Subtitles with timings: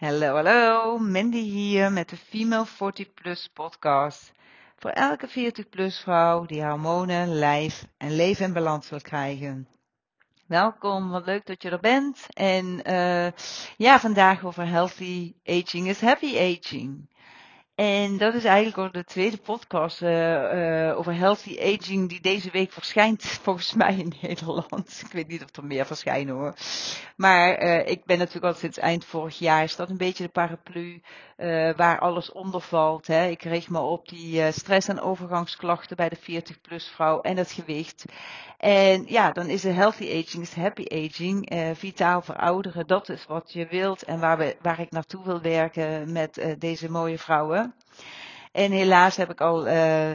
[0.00, 0.98] Hallo, hallo.
[0.98, 4.32] Mandy hier met de Female 40 Plus podcast.
[4.76, 9.68] Voor elke 40 plus vrouw die hormonen, lijf en leven in balans wil krijgen.
[10.46, 12.26] Welkom, wat leuk dat je er bent.
[12.28, 13.30] En uh,
[13.76, 17.08] ja, vandaag over healthy aging is happy aging.
[17.78, 22.50] En dat is eigenlijk ook de tweede podcast uh, uh, over healthy aging die deze
[22.50, 25.02] week verschijnt, volgens mij in Nederland.
[25.04, 26.54] Ik weet niet of er meer verschijnen hoor.
[27.16, 30.30] Maar uh, ik ben natuurlijk al sinds eind vorig jaar, is dat een beetje de
[30.30, 31.02] paraplu
[31.76, 33.06] waar alles onder valt.
[33.06, 33.26] Hè.
[33.26, 38.04] Ik richt me op die stress- en overgangsklachten bij de 40-plus vrouw en het gewicht.
[38.56, 42.86] En ja, dan is de healthy aging, is happy aging, vitaal verouderen.
[42.86, 46.90] Dat is wat je wilt en waar, we, waar ik naartoe wil werken met deze
[46.90, 47.67] mooie vrouwen.
[48.52, 50.10] En helaas heb ik al uh,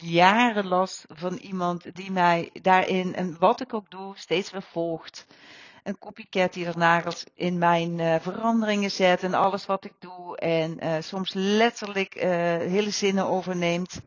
[0.00, 5.26] jaren last van iemand die mij daarin, en wat ik ook doe, steeds weer volgt.
[5.82, 10.36] Een copycat die er nagels in mijn uh, veranderingen zet en alles wat ik doe.
[10.36, 12.14] En uh, soms letterlijk
[12.68, 14.00] hele zinnen overneemt.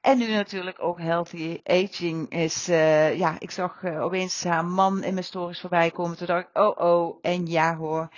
[0.00, 2.66] En nu natuurlijk ook healthy aging is.
[2.66, 6.16] ja, ik zag opeens haar man in mijn stories voorbij komen.
[6.16, 8.08] Toen dacht ik, oh oh, en ja hoor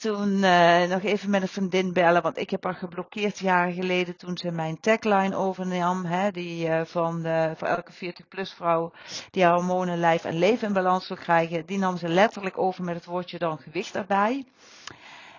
[0.00, 4.16] toen uh, nog even met een vriendin bellen, want ik heb haar geblokkeerd jaren geleden
[4.16, 6.04] toen ze mijn tagline overnam.
[6.04, 8.92] Hè, die uh, van de, voor elke 40-plus vrouw
[9.30, 11.66] die haar hormonen, lijf en leven in balans wil krijgen.
[11.66, 14.44] Die nam ze letterlijk over met het woordje dan gewicht erbij.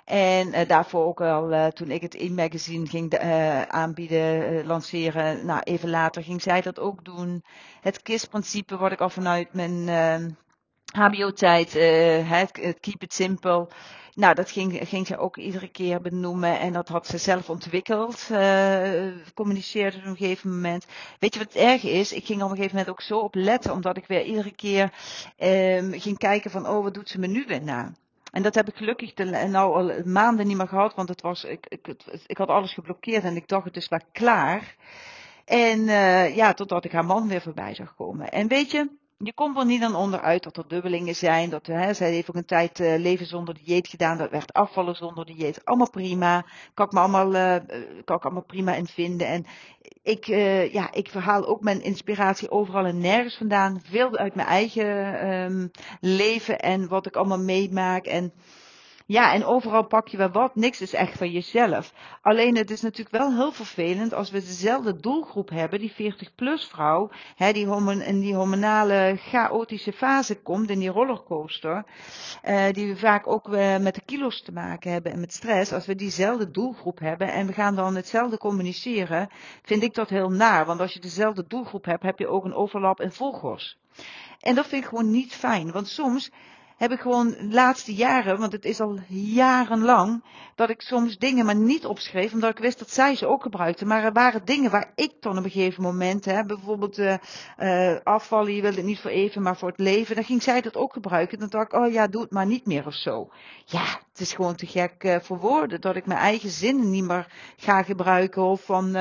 [0.06, 3.18] En uh, daarvoor ook al, toen ik het e-magazine ging
[3.68, 7.44] aanbieden, lanceren, nou even later ging zij dat ook doen.
[7.82, 9.90] Het KISS-principe, wat ik al vanuit mijn
[10.92, 13.68] HBO-tijd, het keep it simple
[14.16, 18.28] nou, dat ging, ging ze ook iedere keer benoemen en dat had ze zelf ontwikkeld.
[18.32, 20.86] Uh, communiceerde op een gegeven moment.
[21.20, 22.14] Weet je wat het erg is?
[22.14, 24.94] Ik ging op een gegeven moment ook zo op letten, omdat ik weer iedere keer
[25.38, 27.92] um, ging kijken van, oh, wat doet ze me nu weer na?
[28.32, 31.44] En dat heb ik gelukkig de, nou al maanden niet meer gehad, want het was,
[31.44, 31.96] ik, ik,
[32.28, 34.76] ik had alles geblokkeerd en ik dacht het is wel klaar.
[35.46, 38.32] En uh, ja, totdat ik haar man weer voorbij zag komen.
[38.32, 38.90] En weet je,
[39.24, 41.50] je komt er niet aan onderuit dat er dubbelingen zijn.
[41.50, 44.18] Dat, hè, zij heeft ook een tijd uh, leven zonder dieet gedaan.
[44.18, 45.66] Dat werd afvallen zonder dieet.
[45.66, 46.46] Allemaal prima.
[46.74, 47.56] Kan ik me allemaal, uh,
[48.06, 49.28] kan ik allemaal prima in vinden.
[49.28, 49.46] En
[50.04, 53.82] ik, uh, ja, ik verhaal ook mijn inspiratie overal en nergens vandaan.
[53.84, 58.06] Veel uit mijn eigen um, leven en wat ik allemaal meemaak.
[58.06, 58.34] En
[59.12, 60.56] ja, en overal pak je wel wat.
[60.56, 61.94] Niks is echt van jezelf.
[62.22, 67.10] Alleen het is natuurlijk wel heel vervelend als we dezelfde doelgroep hebben, die 40-plus vrouw,
[67.36, 67.68] hè, die
[68.04, 71.86] in die hormonale chaotische fase komt, in die rollercoaster,
[72.44, 75.74] uh, die we vaak ook uh, met de kilo's te maken hebben en met stress.
[75.74, 79.30] Als we diezelfde doelgroep hebben en we gaan dan hetzelfde communiceren,
[79.62, 80.66] vind ik dat heel naar.
[80.66, 83.78] Want als je dezelfde doelgroep hebt, heb je ook een overlap in volgers.
[84.40, 85.72] En dat vind ik gewoon niet fijn.
[85.72, 86.32] Want soms
[86.82, 90.24] heb ik gewoon de laatste jaren, want het is al jarenlang,
[90.56, 93.88] dat ik soms dingen maar niet opschreef, omdat ik wist dat zij ze ook gebruikten.
[93.88, 97.14] Maar er waren dingen waar ik dan op een gegeven moment, hè, bijvoorbeeld uh,
[97.60, 100.62] uh, afvallen, je wil het niet voor even, maar voor het leven, dan ging zij
[100.62, 101.40] dat ook gebruiken.
[101.40, 103.30] Dan dacht ik, oh ja, doe het maar niet meer of zo.
[103.66, 107.06] Ja, het is gewoon te gek uh, voor woorden, dat ik mijn eigen zinnen niet
[107.06, 107.28] meer
[107.58, 108.96] ga gebruiken of van...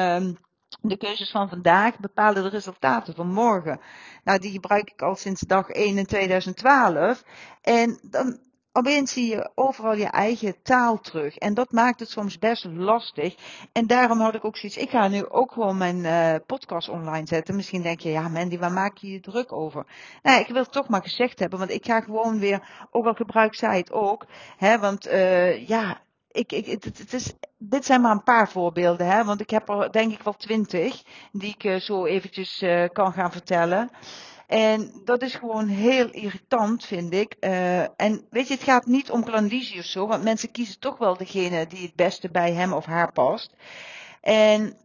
[0.82, 3.80] De keuzes van vandaag bepalen de resultaten van morgen.
[4.24, 7.24] Nou, die gebruik ik al sinds dag 1 in 2012.
[7.62, 8.38] En dan
[8.72, 11.36] opeens zie je overal je eigen taal terug.
[11.36, 13.34] En dat maakt het soms best lastig.
[13.72, 17.26] En daarom had ik ook zoiets, ik ga nu ook gewoon mijn uh, podcast online
[17.26, 17.56] zetten.
[17.56, 19.86] Misschien denk je, ja Mandy, waar maak je je druk over?
[20.22, 23.14] Nou, ik wil het toch maar gezegd hebben, want ik ga gewoon weer, ook al
[23.14, 24.26] gebruik zij het ook.
[24.56, 26.00] Hè, want uh, ja,
[26.32, 29.92] ik, het, het is, dit zijn maar een paar voorbeelden, hè, want ik heb er
[29.92, 31.02] denk ik wel twintig
[31.32, 33.90] die ik uh, zo eventjes uh, kan gaan vertellen.
[34.46, 37.36] En dat is gewoon heel irritant, vind ik.
[37.40, 40.98] Uh, en weet je, het gaat niet om klandizie of zo, want mensen kiezen toch
[40.98, 43.54] wel degene die het beste bij hem of haar past.
[44.20, 44.76] En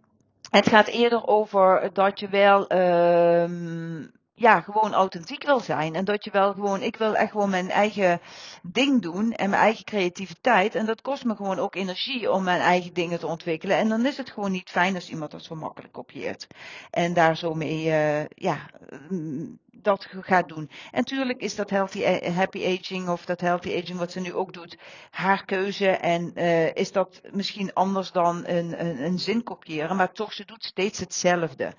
[0.49, 5.95] het gaat eerder over dat je wel uh, ja, gewoon authentiek wil zijn.
[5.95, 8.21] En dat je wel gewoon, ik wil echt gewoon mijn eigen
[8.61, 10.75] ding doen en mijn eigen creativiteit.
[10.75, 13.77] En dat kost me gewoon ook energie om mijn eigen dingen te ontwikkelen.
[13.77, 16.47] En dan is het gewoon niet fijn als iemand dat zo makkelijk kopieert.
[16.89, 18.69] En daar zo mee, uh, ja,
[19.09, 20.69] mm, dat gaat doen.
[20.91, 24.53] En natuurlijk is dat healthy, happy aging of dat healthy aging wat ze nu ook
[24.53, 24.77] doet,
[25.09, 25.87] haar keuze.
[25.89, 30.45] En uh, is dat misschien anders dan een, een, een zin kopiëren, maar toch, ze
[30.45, 31.73] doet steeds hetzelfde.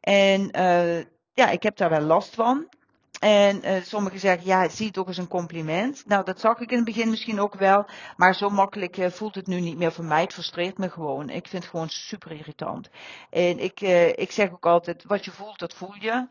[0.00, 2.68] En uh, ja, ik heb daar wel last van.
[3.24, 6.02] En uh, sommigen zeggen, ja, zie ook als een compliment.
[6.06, 7.86] Nou, dat zag ik in het begin misschien ook wel.
[8.16, 10.20] Maar zo makkelijk uh, voelt het nu niet meer voor mij.
[10.20, 11.30] Het frustreert me gewoon.
[11.30, 12.90] Ik vind het gewoon super irritant.
[13.30, 16.28] En ik, uh, ik zeg ook altijd, wat je voelt, dat voel je.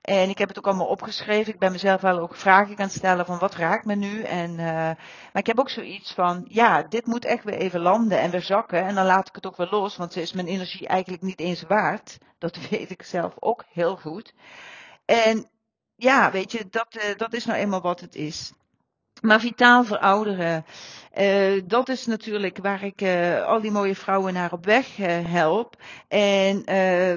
[0.00, 1.52] En ik heb het ook allemaal opgeschreven.
[1.52, 4.22] Ik ben mezelf wel ook vragen gaan stellen van wat raakt me nu.
[4.22, 4.96] En, maar
[5.32, 8.84] ik heb ook zoiets van, ja, dit moet echt weer even landen en weer zakken.
[8.84, 11.40] En dan laat ik het ook weer los, want ze is mijn energie eigenlijk niet
[11.40, 12.18] eens waard.
[12.38, 14.34] Dat weet ik zelf ook heel goed.
[15.04, 15.48] En
[15.96, 18.52] ja, weet je, dat, uh, dat is nou eenmaal wat het is.
[19.20, 20.64] Maar vitaal verouderen,
[21.18, 24.96] uh, dat is natuurlijk waar ik uh, al die mooie vrouwen naar op weg
[25.26, 25.76] help
[26.08, 26.64] en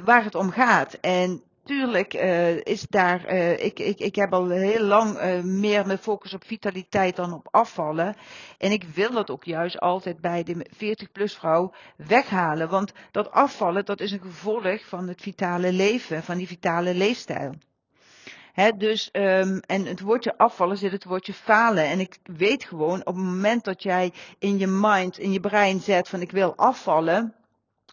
[0.05, 0.93] waar het om gaat.
[0.93, 2.13] En tuurlijk
[2.63, 3.25] is daar,
[3.59, 8.15] ik, ik, ik heb al heel lang meer mijn focus op vitaliteit dan op afvallen.
[8.57, 12.69] En ik wil dat ook juist altijd bij de 40-plus vrouw weghalen.
[12.69, 17.53] Want dat afvallen, dat is een gevolg van het vitale leven, van die vitale leefstijl.
[18.57, 21.83] He, dus, um, en het woordje afvallen zit het woordje falen.
[21.83, 25.79] En ik weet gewoon, op het moment dat jij in je mind, in je brein
[25.79, 27.33] zet van ik wil afvallen,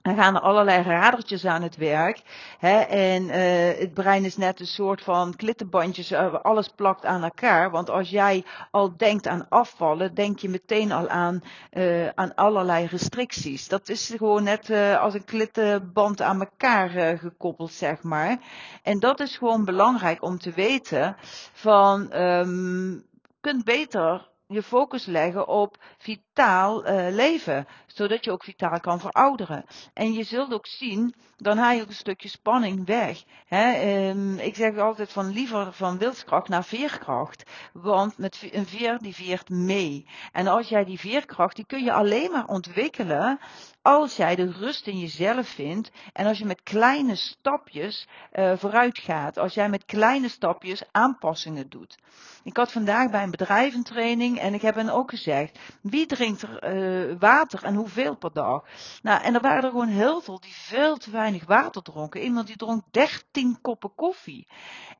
[0.04, 2.22] dan gaan er allerlei radertjes aan het werk.
[2.58, 2.78] Hè?
[2.80, 7.70] En uh, het brein is net een soort van klittenbandjes, uh, alles plakt aan elkaar.
[7.70, 11.42] Want als jij al denkt aan afvallen, denk je meteen al aan,
[11.72, 13.68] uh, aan allerlei restricties.
[13.68, 14.70] Dat is gewoon net
[15.00, 18.38] als een klittenband aan elkaar gekoppeld, zeg maar.
[18.82, 21.16] En dat is gewoon belangrijk om te weten
[21.52, 23.04] van, um,
[23.40, 29.64] kunt beter je focus leggen op vitaal uh, leven, zodat je ook vitaal kan verouderen.
[29.92, 33.24] En je zult ook zien, dan haal je ook een stukje spanning weg.
[33.46, 34.08] Hè?
[34.08, 39.14] Um, ik zeg altijd van liever van wilskracht naar veerkracht, want met een veer die
[39.14, 40.06] veert mee.
[40.32, 43.38] En als jij die veerkracht, die kun je alleen maar ontwikkelen
[43.84, 48.98] als jij de rust in jezelf vindt en als je met kleine stapjes uh, vooruit
[48.98, 51.98] gaat, als jij met kleine stapjes aanpassingen doet.
[52.44, 56.74] Ik had vandaag bij een bedrijventraining en ik heb hen ook gezegd, wie drinkt er
[56.74, 58.64] uh, water en hoeveel per dag?
[59.02, 62.20] Nou, en er waren er gewoon heel veel die veel te weinig water dronken.
[62.20, 64.48] Iemand die dronk 13 koppen koffie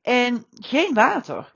[0.01, 1.53] en geen water.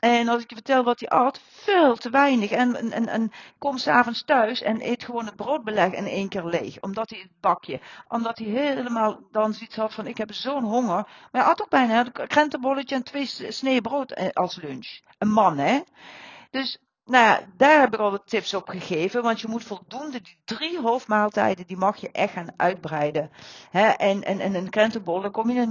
[0.00, 2.50] En als ik je vertel wat hij at, veel te weinig.
[2.50, 6.44] En, en, en, en kom s'avonds thuis en eet gewoon het broodbeleg in één keer
[6.44, 6.80] leeg.
[6.80, 10.96] Omdat hij het bakje, omdat hij helemaal dan zoiets had van ik heb zo'n honger.
[10.96, 15.00] Maar hij had ook bijna een krentenbolletje en twee snee brood eh, als lunch.
[15.18, 15.80] Een man hè.
[16.50, 16.78] Dus
[17.08, 19.22] nou ja, daar heb ik al wat tips op gegeven.
[19.22, 23.30] Want je moet voldoende, die drie hoofdmaaltijden, die mag je echt gaan uitbreiden.
[23.72, 25.66] En, en, en een krentenbol, dan kom je,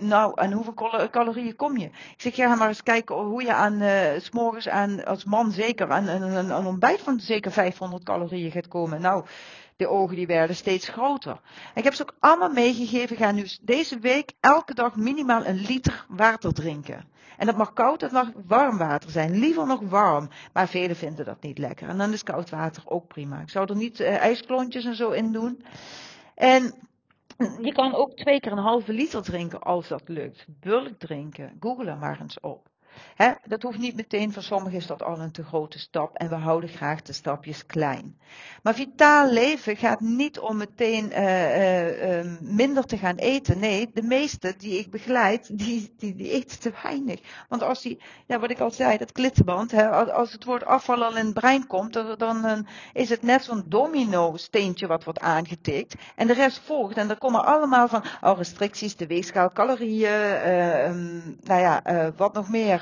[0.00, 1.86] nou, aan hoeveel calorieën kom je?
[1.86, 5.90] Ik zeg, ja, maar eens kijken hoe je aan, uh, s'morgens aan, als man zeker,
[5.90, 9.00] aan, aan, aan een ontbijt van zeker 500 calorieën gaat komen.
[9.00, 9.24] Nou,
[9.76, 11.40] de ogen die werden steeds groter.
[11.74, 13.16] Ik heb ze ook allemaal meegegeven.
[13.16, 17.11] Ga nu deze week elke dag minimaal een liter water drinken.
[17.42, 19.38] En dat mag koud, dat mag warm water zijn.
[19.38, 20.28] Liever nog warm.
[20.52, 21.88] Maar velen vinden dat niet lekker.
[21.88, 23.40] En dan is koud water ook prima.
[23.40, 25.64] Ik zou er niet uh, ijsklontjes en zo in doen.
[26.34, 26.74] En
[27.60, 30.46] je kan ook twee keer een halve liter drinken als dat lukt.
[30.60, 31.56] Bulk drinken.
[31.60, 32.68] Google er maar eens op.
[33.46, 36.34] Dat hoeft niet meteen, voor sommigen is dat al een te grote stap en we
[36.34, 38.16] houden graag de stapjes klein.
[38.62, 43.58] Maar vitaal leven gaat niet om meteen uh, uh, uh, minder te gaan eten.
[43.58, 47.20] Nee, de meeste die ik begeleid, die, die, die eten te weinig.
[47.48, 49.74] Want als die, ja, wat ik al zei, dat klittenband,
[50.12, 53.64] als het woord afval al in het brein komt, dan, dan is het net zo'n
[53.66, 55.94] domino steentje wat wordt aangetikt.
[56.16, 56.96] En de rest volgt.
[56.96, 60.50] En er komen allemaal van, oh, restricties, de weegschaal, calorieën,
[60.88, 61.82] um, nou ja,
[62.16, 62.81] wat nog meer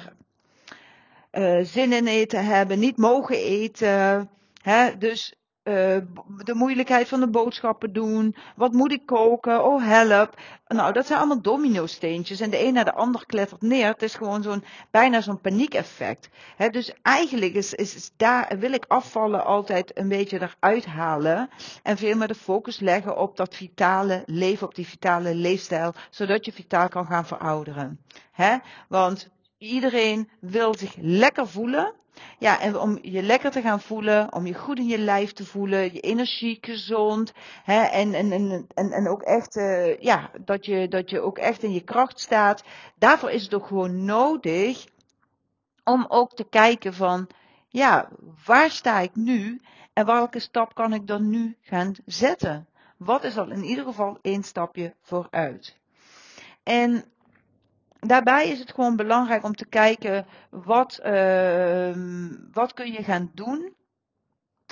[1.62, 4.30] zin in eten hebben, niet mogen eten.
[4.62, 4.98] Hè?
[4.98, 5.34] Dus
[5.64, 5.96] uh,
[6.44, 8.36] de moeilijkheid van de boodschappen doen.
[8.56, 9.64] Wat moet ik koken?
[9.64, 10.34] Oh, help.
[10.66, 12.40] Nou, dat zijn allemaal domino-steentjes.
[12.40, 13.86] En de een naar de ander klettert neer.
[13.86, 16.28] Het is gewoon zo'n, bijna zo'n paniekeffect.
[16.56, 21.50] He, dus eigenlijk is, is, is, daar, wil ik afvallen altijd een beetje eruit halen.
[21.82, 25.94] En veel meer de focus leggen op dat vitale leven, op die vitale leefstijl.
[26.10, 28.00] Zodat je vitaal kan gaan verouderen.
[28.32, 28.56] He?
[28.88, 31.94] Want Iedereen wil zich lekker voelen.
[32.38, 35.44] Ja, en om je lekker te gaan voelen, om je goed in je lijf te
[35.44, 37.32] voelen, je energie gezond.
[37.64, 41.38] Hè, en, en, en, en, en ook echt, uh, ja, dat je, dat je ook
[41.38, 42.64] echt in je kracht staat.
[42.98, 44.86] Daarvoor is het ook gewoon nodig
[45.84, 47.28] om ook te kijken van,
[47.68, 48.08] ja,
[48.44, 49.60] waar sta ik nu
[49.92, 52.68] en welke stap kan ik dan nu gaan zetten?
[52.96, 55.76] Wat is al in ieder geval één stapje vooruit?
[56.62, 57.04] En
[58.00, 61.94] daarbij is het gewoon belangrijk om te kijken wat, uh,
[62.52, 63.74] wat kun je gaan doen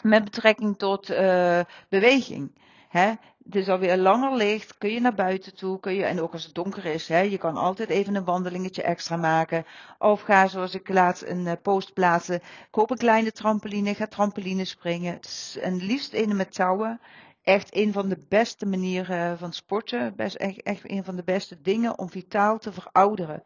[0.02, 2.66] met betrekking tot uh, beweging.
[2.88, 3.12] Hè?
[3.48, 6.44] het is alweer langer licht, kun je naar buiten toe, kun je, en ook als
[6.44, 9.64] het donker is, hè, je kan altijd even een wandelingetje extra maken.
[9.98, 14.64] Of ga, zoals ik laatst een uh, post plaatsen, koop een kleine trampoline, ga trampoline
[14.64, 15.20] springen.
[15.60, 17.00] En liefst een met touwen.
[17.48, 20.16] Echt een van de beste manieren van sporten.
[20.16, 23.42] Best, echt, echt een van de beste dingen om vitaal te verouderen.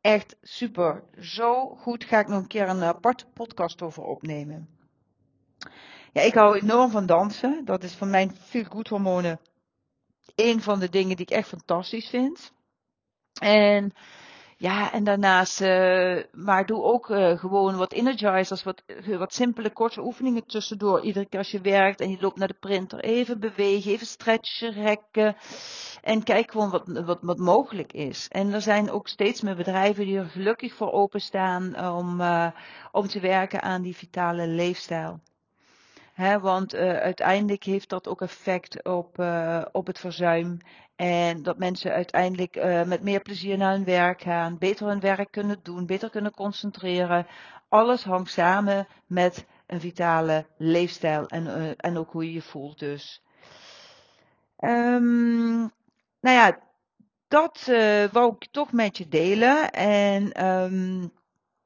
[0.00, 1.04] Echt super.
[1.20, 4.68] Zo goed ga ik nog een keer een aparte podcast over opnemen.
[6.12, 7.64] Ja, ik hou enorm van dansen.
[7.64, 9.40] Dat is van mijn veel goed hormonen
[10.34, 12.52] een van de dingen die ik echt fantastisch vind.
[13.40, 13.92] En
[14.62, 19.70] ja, en daarnaast, uh, maar doe ook uh, gewoon wat energizers, wat, uh, wat simpele
[19.70, 21.00] korte oefeningen tussendoor.
[21.00, 24.72] Iedere keer als je werkt en je loopt naar de printer, even bewegen, even stretchen,
[24.72, 25.36] rekken.
[26.02, 28.28] En kijk gewoon wat, wat, wat mogelijk is.
[28.28, 32.22] En er zijn ook steeds meer bedrijven die er gelukkig voor openstaan om,
[32.92, 35.20] om te werken aan die vitale leefstijl.
[36.12, 40.58] He, want uh, uiteindelijk heeft dat ook effect op, uh, op het verzuim.
[40.96, 45.30] En dat mensen uiteindelijk uh, met meer plezier naar hun werk gaan, beter hun werk
[45.30, 47.26] kunnen doen, beter kunnen concentreren.
[47.68, 53.22] Alles hangt samen met een vitale leefstijl en, en ook hoe je je voelt dus.
[54.58, 55.60] Um,
[56.20, 56.58] nou ja,
[57.28, 57.70] dat
[58.12, 59.70] wou ik toch met je delen.
[59.72, 61.12] En um,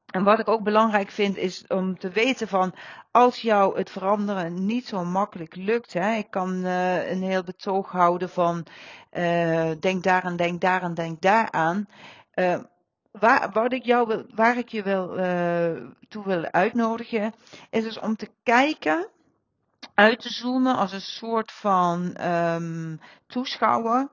[0.07, 2.75] en wat ik ook belangrijk vind is om te weten van
[3.11, 5.93] als jou het veranderen niet zo makkelijk lukt.
[5.93, 8.67] Hè, ik kan uh, een heel betoog houden van
[9.13, 11.89] uh, denk daar en denk daar en denk daar aan.
[12.35, 12.59] Uh,
[13.11, 15.09] waar, ik jou waar ik je wil,
[16.09, 17.35] toe wil uitnodigen
[17.71, 19.09] is dus om te kijken,
[19.95, 24.09] uit te zoomen als een soort van um, toeschouwer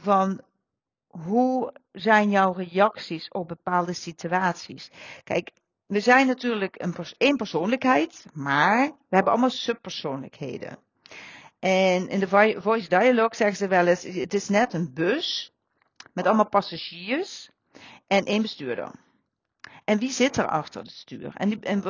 [0.00, 0.40] van
[1.24, 4.90] hoe zijn jouw reacties op bepaalde situaties?
[5.24, 5.50] Kijk,
[5.86, 10.78] we zijn natuurlijk een pers één persoonlijkheid, maar we hebben allemaal subpersoonlijkheden.
[11.58, 12.28] En in de
[12.60, 15.52] voice dialogue zeggen ze wel eens, het is net een bus
[16.12, 17.50] met allemaal passagiers
[18.06, 18.90] en één bestuurder.
[19.88, 21.32] En wie zit er achter het stuur?
[21.34, 21.82] En, en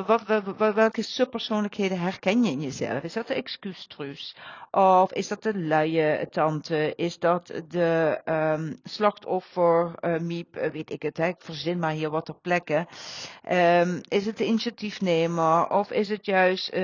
[0.75, 3.02] welke subpersoonlijkheden herken je in jezelf?
[3.02, 4.37] Is dat de excuustruus?
[4.71, 6.93] Of is dat de luie tante?
[6.97, 11.26] Is dat de um, slachtoffer, uh, weet ik het, hè?
[11.26, 12.87] ik verzin maar hier wat ter plekke.
[13.50, 15.71] Um, is het de initiatiefnemer?
[15.71, 16.81] Of is het juist uh,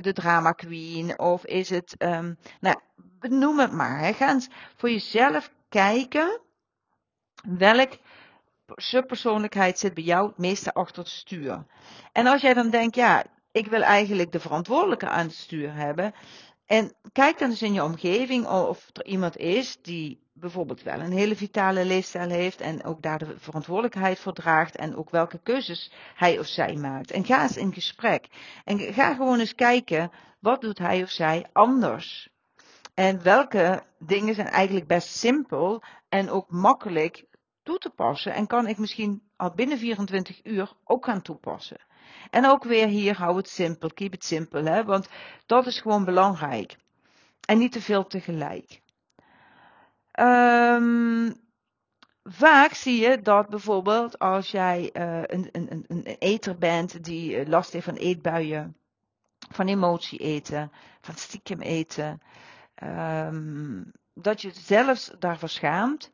[0.00, 1.18] de drama queen?
[1.18, 3.98] Of is het, um, nou, benoem het maar.
[3.98, 4.12] Hè?
[4.12, 6.40] Ga eens voor jezelf kijken
[7.58, 7.98] welk
[8.66, 11.64] subpersoonlijkheid zit bij jou het meeste achter het stuur.
[12.12, 16.14] En als jij dan denkt, ja, ik wil eigenlijk de verantwoordelijke aan het stuur hebben.
[16.66, 21.12] En kijk dan eens in je omgeving of er iemand is die bijvoorbeeld wel een
[21.12, 25.92] hele vitale leefstijl heeft en ook daar de verantwoordelijkheid voor draagt en ook welke keuzes
[26.14, 27.10] hij of zij maakt.
[27.10, 28.26] En ga eens in gesprek.
[28.64, 32.28] En ga gewoon eens kijken, wat doet hij of zij anders?
[32.94, 37.24] En welke dingen zijn eigenlijk best simpel en ook makkelijk
[37.64, 41.78] toe te passen en kan ik misschien al binnen 24 uur ook gaan toepassen.
[42.30, 45.08] En ook weer hier, hou het simpel, keep it simpel, hè, want
[45.46, 46.76] dat is gewoon belangrijk.
[47.46, 48.82] En niet te veel tegelijk.
[50.20, 51.34] Um,
[52.22, 57.46] vaak zie je dat bijvoorbeeld als jij uh, een, een, een eter bent die uh,
[57.46, 58.76] last heeft van eetbuien,
[59.50, 62.20] van emotie eten, van stiekem eten,
[62.82, 66.12] um, dat je zelfs daarvoor schaamt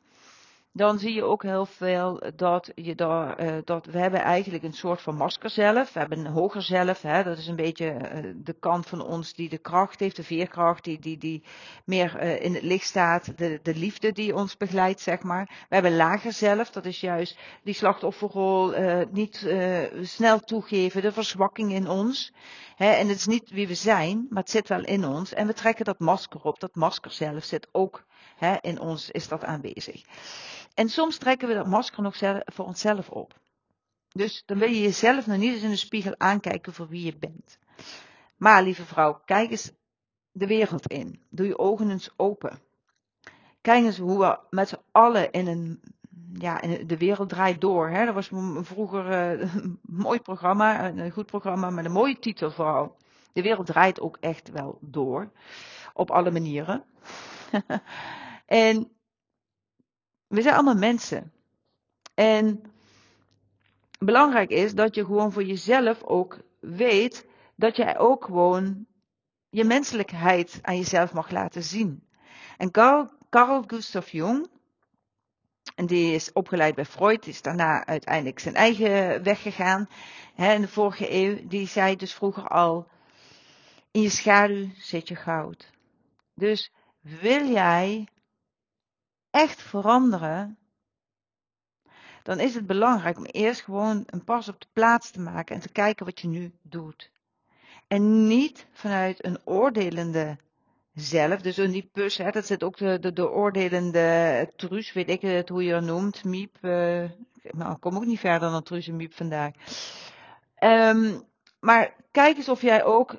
[0.73, 4.73] dan zie je ook heel veel dat je daar, uh, dat we hebben eigenlijk een
[4.73, 5.93] soort van masker zelf.
[5.93, 9.35] We hebben een hoger zelf, hè, dat is een beetje uh, de kant van ons
[9.35, 11.43] die de kracht heeft, de veerkracht, die, die, die
[11.85, 15.67] meer uh, in het licht staat, de, de liefde die ons begeleidt, zeg maar.
[15.69, 18.75] We hebben lager zelf, dat is juist die slachtofferrol,
[19.11, 19.51] niet
[20.03, 22.33] snel toegeven, de verzwakking in ons.
[22.77, 25.33] Hè, en het is niet wie we zijn, maar het zit wel in ons.
[25.33, 28.05] En we trekken dat masker op, dat masker zelf zit ook
[28.37, 30.03] hè, in ons, is dat aanwezig.
[30.75, 33.39] En soms trekken we dat masker nog voor onszelf op.
[34.09, 37.17] Dus dan wil je jezelf nog niet eens in de spiegel aankijken voor wie je
[37.19, 37.59] bent.
[38.37, 39.73] Maar lieve vrouw, kijk eens
[40.33, 41.23] de wereld in.
[41.29, 42.59] Doe je ogen eens open.
[43.61, 45.81] Kijk eens hoe we met z'n allen in een,
[46.33, 47.89] ja, de wereld draait door.
[47.89, 48.05] Hè?
[48.05, 52.97] Dat was vroeger uh, een mooi programma, een goed programma met een mooie titel vooral.
[53.33, 55.33] De wereld draait ook echt wel door.
[55.93, 56.85] Op alle manieren.
[58.47, 58.91] en
[60.31, 61.33] we zijn allemaal mensen.
[62.15, 62.63] En
[63.99, 68.87] belangrijk is dat je gewoon voor jezelf ook weet dat jij ook gewoon
[69.49, 72.09] je menselijkheid aan jezelf mag laten zien.
[72.57, 72.71] En
[73.31, 74.47] Carl, Gustav Jung,
[75.75, 79.89] en die is opgeleid bij Freud, is daarna uiteindelijk zijn eigen weg gegaan.
[80.35, 82.89] Hè, in de vorige eeuw, die zei dus vroeger al,
[83.91, 85.71] in je schaduw zit je goud.
[86.35, 88.09] Dus wil jij
[89.31, 90.59] echt veranderen,
[92.23, 95.61] dan is het belangrijk om eerst gewoon een pas op de plaats te maken en
[95.61, 97.11] te kijken wat je nu doet.
[97.87, 100.37] En niet vanuit een oordelende
[100.95, 105.09] zelf, dus in die pus, hè, dat zit ook de, de, de oordelende truus, weet
[105.09, 107.05] ik het hoe je het noemt, miep, uh,
[107.43, 109.53] nou, ik kom ook niet verder dan truus en miep vandaag.
[110.59, 111.23] Um,
[111.61, 113.17] maar kijk eens of jij ook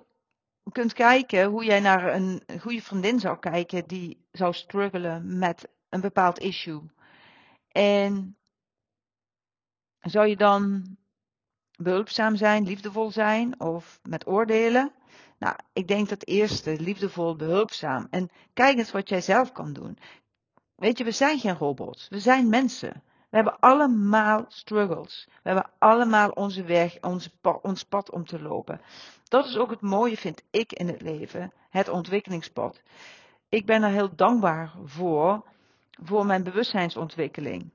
[0.71, 6.01] kunt kijken hoe jij naar een goede vriendin zou kijken die zou struggelen met een
[6.01, 6.81] bepaald issue.
[7.67, 8.37] En
[9.99, 10.83] zou je dan
[11.77, 14.91] behulpzaam zijn, liefdevol zijn of met oordelen?
[15.39, 18.07] Nou, ik denk dat eerste, liefdevol, behulpzaam.
[18.09, 19.97] En kijk eens wat jij zelf kan doen.
[20.75, 23.03] Weet je, we zijn geen robots, we zijn mensen.
[23.29, 25.27] We hebben allemaal struggles.
[25.27, 27.31] We hebben allemaal onze weg, onze
[27.61, 28.81] ons pad om te lopen.
[29.23, 31.53] Dat is ook het mooie, vind ik, in het leven.
[31.69, 32.81] Het ontwikkelingspad.
[33.49, 35.43] Ik ben er heel dankbaar voor,
[36.03, 37.69] voor mijn bewustzijnsontwikkeling.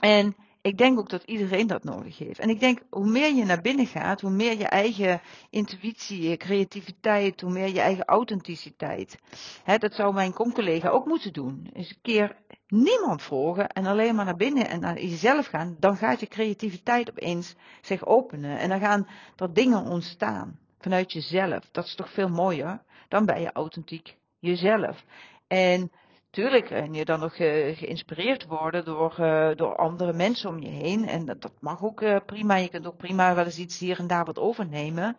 [0.00, 2.38] En ik denk ook dat iedereen dat nodig heeft.
[2.38, 6.36] En ik denk, hoe meer je naar binnen gaat, hoe meer je eigen intuïtie, je
[6.36, 9.18] creativiteit, hoe meer je eigen authenticiteit.
[9.64, 11.70] Hè, dat zou mijn komcollega ook moeten doen.
[11.72, 12.36] Eens een keer
[12.68, 15.76] niemand volgen en alleen maar naar binnen en naar jezelf gaan.
[15.78, 18.58] Dan gaat je creativiteit opeens zich openen.
[18.58, 21.68] En dan gaan er dingen ontstaan vanuit jezelf.
[21.72, 22.82] Dat is toch veel mooier.
[23.08, 25.04] Dan ben je authentiek jezelf.
[25.46, 25.90] En
[26.36, 31.08] Tuurlijk en je dan nog geïnspireerd worden door, uh, door andere mensen om je heen.
[31.08, 32.54] En dat, dat mag ook uh, prima.
[32.54, 35.16] Je kunt ook prima wel eens iets hier en daar wat overnemen.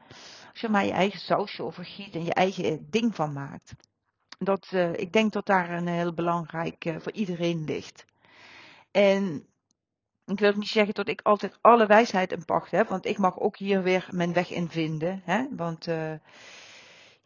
[0.52, 3.74] Als je maar je eigen sausje overgiet en je eigen ding van maakt.
[4.40, 8.06] Dat, ik denk dat daar een heel belangrijk voor iedereen ligt.
[8.92, 9.48] En
[10.26, 12.88] ik wil niet zeggen dat ik altijd alle wijsheid in pacht heb.
[12.88, 15.22] Want ik mag ook hier weer mijn weg in vinden.
[15.26, 15.46] Hè?
[15.52, 15.88] Want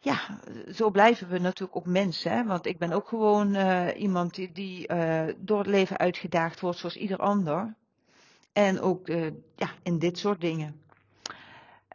[0.04, 0.38] ja,
[0.74, 2.32] zo blijven we natuurlijk ook mensen.
[2.32, 2.44] Hè?
[2.44, 6.78] Want ik ben ook gewoon uh, iemand die, die uh, door het leven uitgedaagd wordt
[6.78, 7.74] zoals ieder ander.
[8.52, 10.80] En ook uh, ja, in dit soort dingen.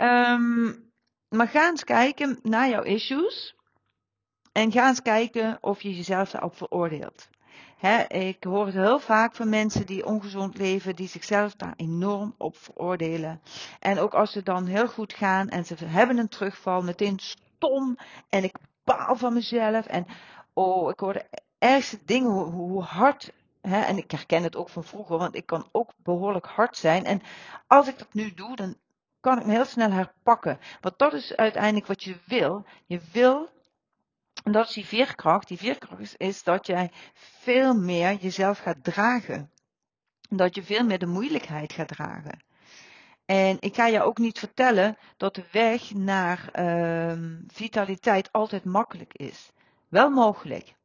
[0.02, 0.90] Um,
[1.30, 3.56] maar ga eens kijken naar jouw issues.
[4.52, 7.30] En ga eens kijken of je jezelf daarop veroordeelt.
[7.78, 12.36] He, ik hoor het heel vaak van mensen die ongezond leven, die zichzelf daar enorm
[12.38, 13.42] op veroordelen.
[13.80, 17.20] En ook als ze dan heel goed gaan en ze hebben een terugval, meteen
[17.58, 17.98] stom
[18.30, 19.86] en ik baal van mezelf.
[19.86, 20.06] En
[20.54, 21.26] oh, ik hoor de
[21.58, 23.32] ergste dingen, hoe, hoe hard.
[23.62, 27.06] Hè, en ik herken het ook van vroeger, want ik kan ook behoorlijk hard zijn.
[27.06, 27.22] En
[27.68, 28.76] als ik dat nu doe, dan
[29.20, 30.60] kan ik me heel snel herpakken.
[30.82, 32.66] Want dat is uiteindelijk wat je wil.
[32.86, 33.50] Je wil,
[34.44, 35.48] en dat is die veerkracht.
[35.48, 39.52] Die veerkracht is, is dat jij veel meer jezelf gaat dragen.
[40.30, 42.46] Dat je veel meer de moeilijkheid gaat dragen.
[43.28, 49.14] En ik ga je ook niet vertellen dat de weg naar uh, vitaliteit altijd makkelijk
[49.14, 49.52] is.
[49.88, 50.76] Wel mogelijk.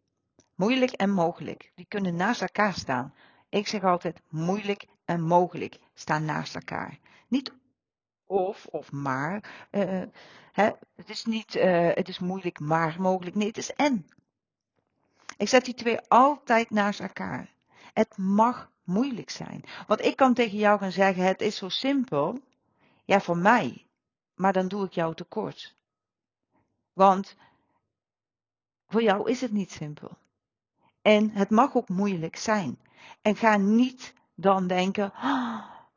[0.55, 1.73] Moeilijk en mogelijk.
[1.75, 3.15] Die kunnen naast elkaar staan.
[3.49, 6.99] Ik zeg altijd moeilijk en mogelijk staan naast elkaar.
[7.29, 7.53] Niet
[8.27, 9.67] of of maar.
[9.71, 10.03] Uh,
[10.53, 13.37] hè, het is niet, uh, het is moeilijk maar mogelijk.
[13.37, 14.07] Nee, het is en.
[15.37, 17.55] Ik zet die twee altijd naast elkaar.
[17.93, 19.65] Het mag moeilijk zijn.
[19.87, 22.39] Want ik kan tegen jou gaan zeggen, het is zo simpel.
[23.05, 23.87] Ja, voor mij.
[24.35, 25.75] Maar dan doe ik jou tekort.
[26.93, 27.37] Want
[28.89, 30.17] voor jou is het niet simpel.
[31.03, 32.79] En het mag ook moeilijk zijn.
[33.23, 35.13] En ga niet dan denken,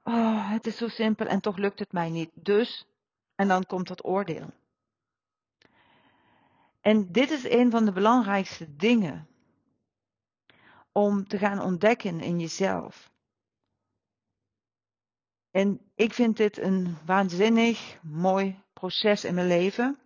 [0.04, 2.30] oh, het is zo simpel en toch lukt het mij niet.
[2.34, 2.88] Dus,
[3.36, 4.50] en dan komt dat oordeel.
[6.82, 9.28] En dit is een van de belangrijkste dingen
[10.97, 13.12] om te gaan ontdekken in jezelf.
[15.51, 19.97] En ik vind dit een waanzinnig mooi proces in mijn leven.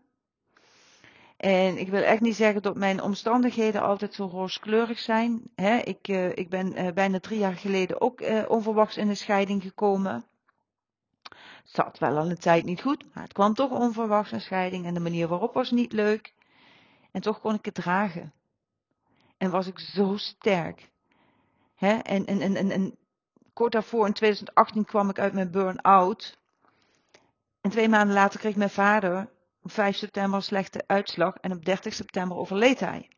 [1.38, 5.52] En ik wil echt niet zeggen dat mijn omstandigheden altijd zo rooskleurig zijn.
[5.84, 9.62] ik, uh, ik, ben uh, bijna drie jaar geleden ook uh, onverwachts in een scheiding
[9.62, 10.26] gekomen.
[11.24, 14.86] Het zat wel al een tijd niet goed, maar het kwam toch onverwachts een scheiding
[14.86, 16.34] en de manier waarop was niet leuk.
[17.12, 18.34] En toch kon ik het dragen.
[19.40, 20.90] En was ik zo sterk.
[21.76, 22.98] En, en, en, en, en
[23.54, 26.38] kort daarvoor, in 2018, kwam ik uit mijn burn-out.
[27.62, 29.30] En twee maanden later kreeg mijn vader
[29.64, 33.10] op 5 september een slechte uitslag en op 30 september overleed hij.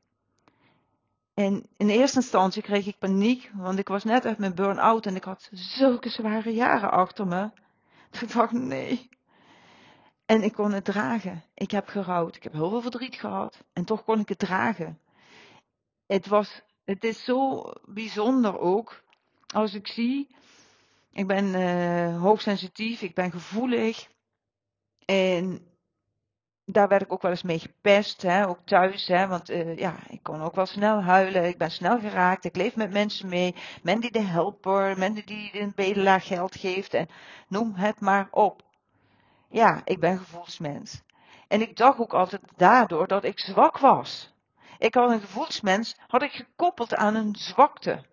[1.33, 5.15] En in eerste instantie kreeg ik paniek, want ik was net uit mijn burn-out en
[5.15, 7.49] ik had zulke zware jaren achter me.
[8.09, 9.09] Dus ik dacht, nee.
[10.25, 11.43] En ik kon het dragen.
[11.53, 12.35] Ik heb gerouwd.
[12.35, 13.63] Ik heb heel veel verdriet gehad.
[13.73, 14.99] En toch kon ik het dragen.
[16.11, 19.03] Het was, het is zo bijzonder ook.
[19.47, 20.35] Als ik zie,
[21.11, 24.07] ik ben uh, hoogsensitief, ik ben gevoelig.
[25.05, 25.67] En
[26.65, 29.07] daar werd ik ook wel eens mee gepest, hè, ook thuis.
[29.07, 31.47] Hè, want uh, ja, ik kon ook wel snel huilen.
[31.47, 32.45] Ik ben snel geraakt.
[32.45, 33.55] Ik leef met mensen mee.
[33.83, 36.93] Mensen die de helper, mensen die een bedelaar geld geeft.
[36.93, 37.09] En
[37.47, 38.63] noem het maar op.
[39.49, 41.01] Ja, ik ben gevoelsmens.
[41.47, 44.31] En ik dacht ook altijd daardoor dat ik zwak was.
[44.81, 48.03] Ik had een gevoelsmens, had ik gekoppeld aan een zwakte.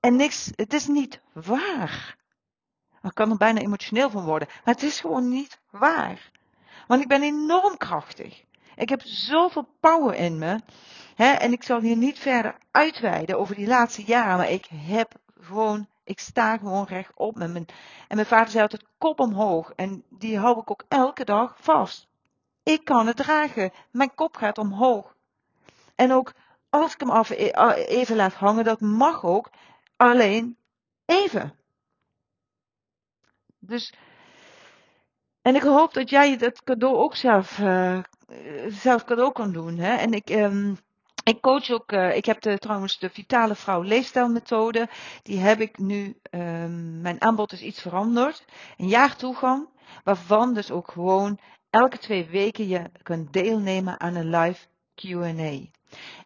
[0.00, 2.16] En niks, het is niet waar.
[3.02, 4.48] Ik kan er bijna emotioneel van worden.
[4.64, 6.30] Maar het is gewoon niet waar.
[6.86, 8.44] Want ik ben enorm krachtig.
[8.76, 10.60] Ik heb zoveel power in me.
[11.14, 14.36] Hè, en ik zal hier niet verder uitweiden over die laatste jaren.
[14.36, 17.66] Maar ik heb gewoon, ik sta gewoon rechtop met mijn.
[18.08, 19.72] En mijn vader zei altijd kop omhoog.
[19.76, 22.08] En die hou ik ook elke dag vast.
[22.62, 23.72] Ik kan het dragen.
[23.90, 25.18] Mijn kop gaat omhoog.
[26.00, 26.32] En ook
[26.70, 27.50] als ik hem af e-
[27.86, 29.50] even laat hangen, dat mag ook.
[29.96, 30.56] Alleen
[31.04, 31.54] even.
[33.58, 33.92] Dus
[35.42, 37.98] en ik hoop dat jij dat cadeau ook zelf, uh,
[38.68, 39.78] zelf cadeau kan doen.
[39.78, 39.96] Hè?
[39.96, 40.78] En ik, um,
[41.24, 44.88] ik coach ook, uh, ik heb de, trouwens de Vitale Vrouw Leefstijlmethode.
[45.22, 48.44] Die heb ik nu, um, mijn aanbod is iets veranderd.
[48.76, 49.68] Een jaar toegang,
[50.04, 51.38] waarvan dus ook gewoon
[51.70, 55.78] elke twee weken je kunt deelnemen aan een live Q&A.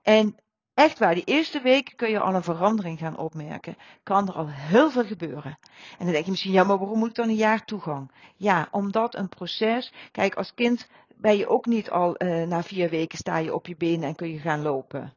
[0.02, 0.38] En
[0.74, 3.76] Echt waar, die eerste week kun je al een verandering gaan opmerken.
[4.02, 5.58] Kan er al heel veel gebeuren.
[5.98, 8.10] En dan denk je misschien, ja, maar waarom moet ik dan een jaar toegang?
[8.36, 12.90] Ja, omdat een proces, kijk, als kind ben je ook niet al uh, na vier
[12.90, 15.12] weken sta je op je benen en kun je gaan lopen.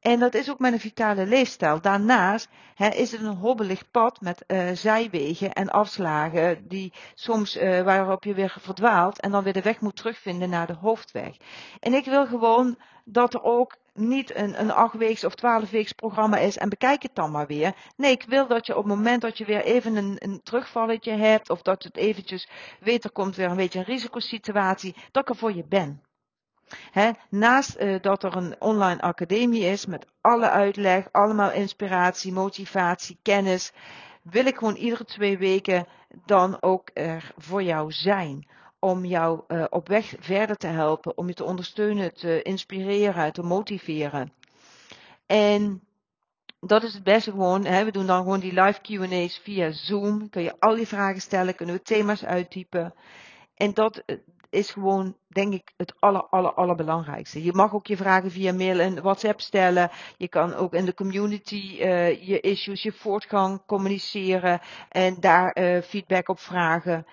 [0.00, 1.80] En dat is ook met een vitale leefstijl.
[1.80, 8.24] Daarnaast is het een hobbelig pad met uh, zijwegen en afslagen die soms uh, waarop
[8.24, 11.36] je weer verdwaalt en dan weer de weg moet terugvinden naar de hoofdweg.
[11.80, 12.78] En ik wil gewoon
[13.12, 17.30] dat er ook niet een, een achtweeks of twaalfweeks programma is en bekijk het dan
[17.30, 17.74] maar weer.
[17.96, 21.12] Nee, ik wil dat je op het moment dat je weer even een, een terugvalletje
[21.12, 22.48] hebt of dat het eventjes
[22.80, 26.02] weet er komt weer een beetje een risicosituatie, dat ik er voor je ben.
[27.28, 33.72] Naast uh, dat er een online academie is met alle uitleg, allemaal inspiratie, motivatie, kennis,
[34.22, 35.86] wil ik gewoon iedere twee weken
[36.24, 38.46] dan ook er voor jou zijn.
[38.80, 43.42] Om jou uh, op weg verder te helpen, om je te ondersteunen, te inspireren, te
[43.42, 44.32] motiveren.
[45.26, 45.82] En
[46.60, 47.64] dat is het beste gewoon.
[47.64, 47.84] Hè.
[47.84, 50.28] We doen dan gewoon die live QA's via Zoom.
[50.28, 52.94] Kun je al die vragen stellen, kunnen we thema's uittypen.
[53.54, 54.16] En dat, eh,
[54.50, 57.42] is gewoon, denk ik, het aller, aller, allerbelangrijkste.
[57.42, 59.90] Je mag ook je vragen via mail en WhatsApp stellen.
[60.16, 66.28] Je kan ook in de community uh, je issues, je voortgang communiceren en daar feedback
[66.28, 67.06] op vragen.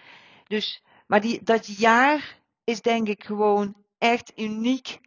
[0.47, 5.00] Dus, maar die, dat jaar is denk ik gewoon echt uniek.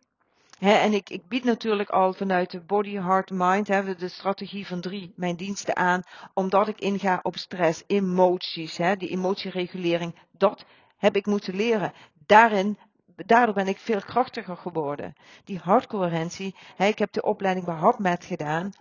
[0.58, 4.80] En ik, ik bied natuurlijk al vanuit de Body, Heart, Mind, he, de strategie van
[4.80, 6.02] drie, mijn diensten aan,
[6.34, 10.64] omdat ik inga op stress, emoties, he, die emotieregulering, dat
[10.96, 11.92] heb ik moeten leren
[12.26, 12.78] daarin,
[13.16, 15.14] daardoor ben ik veel krachtiger geworden.
[15.44, 18.72] Die hartcoherentie, hè, ik heb de opleiding bij HapMed gedaan.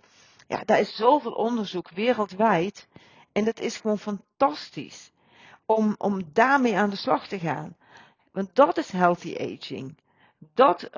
[0.48, 2.88] Ja, daar is zoveel onderzoek wereldwijd.
[3.32, 5.12] En dat is gewoon fantastisch
[5.76, 7.76] om, om daarmee aan de slag te gaan.
[8.32, 9.98] Want dat is healthy aging.
[10.54, 10.90] Dat,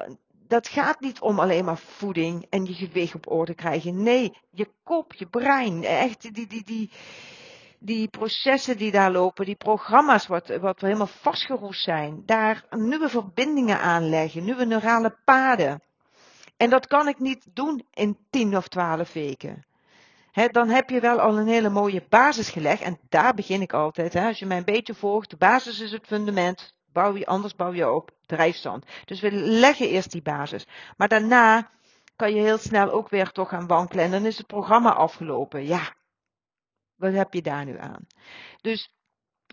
[0.47, 4.03] dat gaat niet om alleen maar voeding en je gewicht op orde krijgen.
[4.03, 6.91] Nee, je kop, je brein, echt die, die, die,
[7.79, 13.81] die processen die daar lopen, die programma's wat, wat helemaal vastgeroest zijn, daar nieuwe verbindingen
[13.81, 15.83] aanleggen, nieuwe neurale paden.
[16.57, 19.65] En dat kan ik niet doen in 10 of 12 weken.
[20.33, 22.83] Dan heb je wel al een hele mooie basis gelegd.
[22.83, 24.17] En daar begin ik altijd.
[24.17, 26.75] Als je mij een beetje volgt, de basis is het fundament.
[26.93, 28.87] Bouw je, anders bouw je op drijfstand.
[29.05, 30.67] Dus we leggen eerst die basis.
[30.97, 31.71] Maar daarna
[32.17, 34.05] kan je heel snel ook weer toch gaan wankelen.
[34.05, 35.67] En dan is het programma afgelopen.
[35.67, 35.95] Ja,
[36.97, 38.07] wat heb je daar nu aan?
[38.61, 38.95] Dus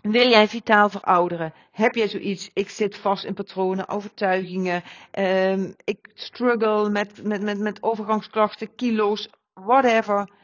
[0.02, 1.54] wil jij vitaal verouderen?
[1.70, 2.50] Heb jij zoiets?
[2.52, 4.82] Ik zit vast in patronen, overtuigingen.
[5.18, 10.38] Um, ik struggle met, met, met, met overgangsklachten, kilo's, whatever.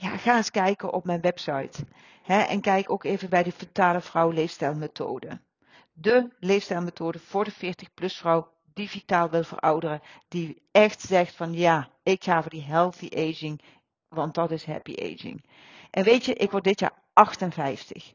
[0.00, 1.84] Ja, ga eens kijken op mijn website.
[2.22, 5.40] Hè, en kijk ook even bij de Vitale Vrouw Leefstijlmethode.
[5.92, 10.02] De leefstijlmethode voor de 40-plus vrouw die vitaal wil verouderen.
[10.28, 13.60] Die echt zegt van ja, ik ga voor die healthy aging,
[14.08, 15.44] want dat is happy aging.
[15.90, 18.14] En weet je, ik word dit jaar 58.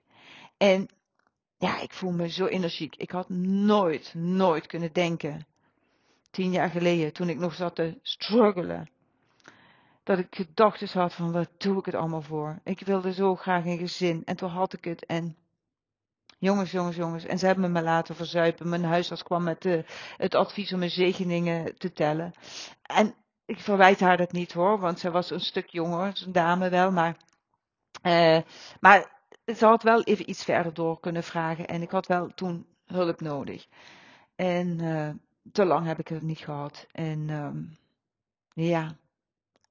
[0.58, 0.88] En
[1.58, 2.96] ja, ik voel me zo energiek.
[2.96, 5.48] Ik had nooit, nooit kunnen denken,
[6.32, 8.90] tien jaar geleden, toen ik nog zat te struggelen,
[10.04, 12.60] dat ik gedachten had van, wat doe ik het allemaal voor?
[12.64, 14.22] Ik wilde zo graag een gezin.
[14.26, 15.38] En toen had ik het en
[16.40, 17.26] jongens, jongens, jongens.
[17.26, 18.70] En ze hebben me laten verzuipen.
[18.70, 19.86] Mijn huisarts kwam met de,
[20.18, 22.34] het advies om mijn zegeningen te tellen.
[22.82, 26.70] En ik verwijt haar dat niet hoor, want ze was een stuk jonger, een dame
[26.70, 27.18] wel, maar
[28.04, 28.40] uh,
[28.80, 29.12] maar
[29.56, 33.22] ze had wel even iets verder door kunnen vragen en ik had wel toen hulp
[33.22, 33.68] nodig.
[34.36, 35.10] En uh,
[35.52, 36.88] te lang heb ik het niet gehad.
[36.92, 37.78] En um,
[38.54, 38.98] ja,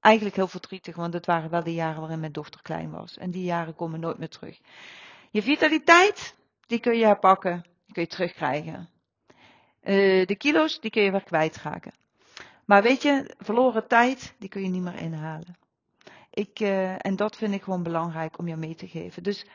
[0.03, 3.17] eigenlijk heel verdrietig, want het waren wel de jaren waarin mijn dochter klein was.
[3.17, 4.59] En die jaren komen nooit meer terug.
[5.31, 6.35] Je vitaliteit,
[6.67, 8.89] die kun je herpakken, die kun je terugkrijgen.
[9.83, 11.93] Uh, de kilo's, die kun je weer kwijtraken.
[12.65, 15.57] Maar weet je, verloren tijd, die kun je niet meer inhalen.
[16.29, 19.23] Ik, uh, en dat vind ik gewoon belangrijk om je mee te geven.
[19.23, 19.45] Dus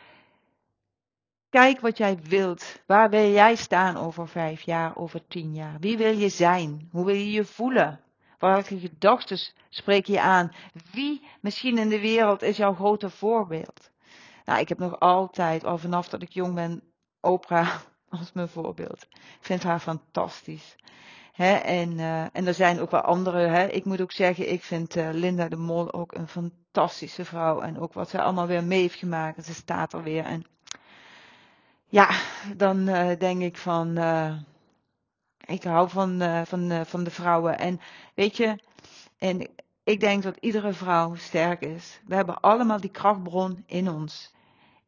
[1.51, 2.83] kijk wat jij wilt.
[2.87, 5.77] Waar wil jij staan over vijf jaar, over tien jaar?
[5.81, 6.89] Wie wil je zijn?
[6.93, 8.01] Hoe wil je je voelen?
[8.38, 10.53] Welke gedachten spreek je aan?
[10.92, 13.90] Wie misschien in de wereld is jouw grote voorbeeld?
[14.44, 16.83] Nou, ik heb nog altijd, al vanaf dat ik jong ben,
[17.20, 17.74] Oprah
[18.09, 19.07] als mijn voorbeeld.
[19.12, 20.77] Ik vind haar fantastisch.
[21.33, 23.38] He, en, uh, en er zijn ook wel andere.
[23.38, 23.66] Hè.
[23.66, 27.61] Ik moet ook zeggen, ik vind uh, Linda de Mol ook een fantastische vrouw.
[27.61, 29.44] En ook wat zij allemaal weer mee heeft gemaakt.
[29.44, 30.24] Ze staat er weer.
[30.24, 30.44] En
[31.87, 32.11] ja,
[32.57, 33.98] dan uh, denk ik van.
[35.49, 37.59] Ik hou van, van, van de vrouwen.
[37.59, 37.81] En
[38.15, 38.59] weet je,
[39.19, 39.51] en
[39.85, 42.01] ik denk dat iedere vrouw sterk is.
[42.07, 44.33] We hebben allemaal die krachtbron in ons.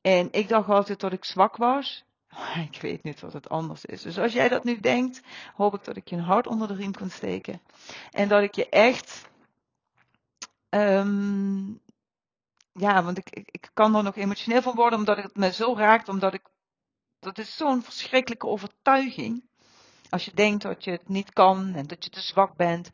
[0.01, 2.05] En ik dacht altijd dat ik zwak was.
[2.73, 4.03] Ik weet niet wat het anders is.
[4.03, 5.23] Dus als jij dat nu denkt,
[5.55, 7.61] hoop ik dat ik je een hart onder de riem kan steken.
[8.11, 9.29] En dat ik je echt.
[10.69, 11.81] Um,
[12.73, 15.75] ja, want ik, ik, ik kan er nog emotioneel van worden, omdat het me zo
[15.77, 16.09] raakt.
[16.09, 16.43] Omdat ik.
[17.19, 19.49] Dat is zo'n verschrikkelijke overtuiging.
[20.11, 22.91] Als je denkt dat je het niet kan en dat je te zwak bent.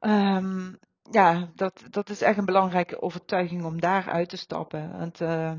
[0.00, 0.78] Um,
[1.10, 4.98] ja, dat, dat is echt een belangrijke overtuiging om daar uit te stappen.
[4.98, 5.52] Want uh,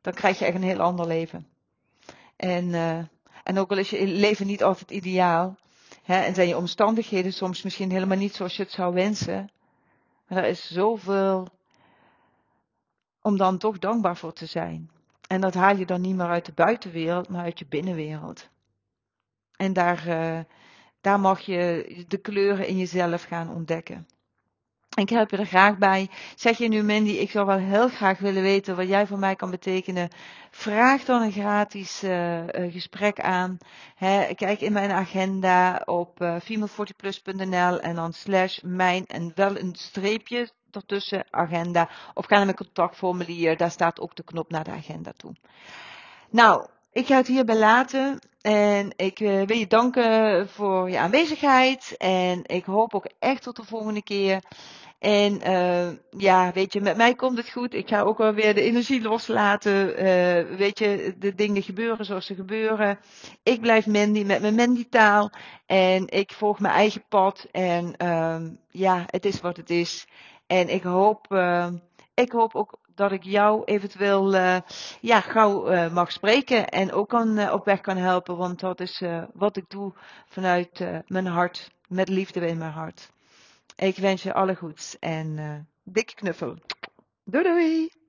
[0.00, 1.46] dan krijg je echt een heel ander leven.
[2.36, 2.98] En, uh,
[3.42, 5.56] en ook al is je leven niet altijd ideaal.
[6.02, 9.50] Hè, en zijn je omstandigheden soms misschien helemaal niet zoals je het zou wensen.
[10.28, 11.48] Maar er is zoveel
[13.22, 14.90] om dan toch dankbaar voor te zijn.
[15.26, 18.48] En dat haal je dan niet meer uit de buitenwereld, maar uit je binnenwereld.
[19.56, 20.38] En daar, uh,
[21.00, 24.06] daar mag je de kleuren in jezelf gaan ontdekken.
[24.94, 26.10] Ik help je er graag bij.
[26.34, 29.36] Zeg je nu, Mandy, ik zou wel heel graag willen weten wat jij voor mij
[29.36, 30.08] kan betekenen.
[30.50, 33.58] Vraag dan een gratis uh, uh, gesprek aan.
[34.34, 40.50] Kijk in mijn agenda op uh, female40plus.nl en dan slash mijn en wel een streepje
[40.70, 41.90] ertussen agenda.
[42.14, 45.34] Of ga naar mijn contactformulier, daar staat ook de knop naar de agenda toe.
[46.30, 48.18] Nou, ik ga het hierbij laten.
[48.40, 51.94] En ik uh, wil je danken voor je aanwezigheid.
[51.98, 54.42] En ik hoop ook echt tot de volgende keer.
[54.98, 57.74] En uh, ja, weet je, met mij komt het goed.
[57.74, 59.88] Ik ga ook wel weer de energie loslaten.
[59.88, 62.98] Uh, weet je, de dingen gebeuren zoals ze gebeuren.
[63.42, 65.30] Ik blijf Mandy met mijn Mandy-taal.
[65.66, 67.46] En ik volg mijn eigen pad.
[67.50, 68.36] En uh,
[68.70, 70.06] ja, het is wat het is.
[70.46, 71.66] En ik hoop, uh,
[72.14, 74.56] ik hoop ook dat ik jou eventueel uh,
[75.00, 76.68] ja, gauw uh, mag spreken.
[76.68, 78.36] En ook kan, uh, op weg kan helpen.
[78.36, 79.92] Want dat is wat ik doe
[80.26, 81.70] vanuit mijn hart.
[81.88, 83.10] Met liefde in mijn hart.
[83.76, 86.56] Ik wens je alle goeds en dikke knuffel.
[87.24, 88.05] Doei doei!